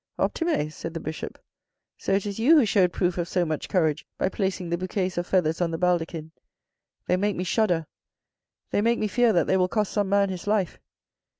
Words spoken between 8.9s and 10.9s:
me fear that they will cost some man his life.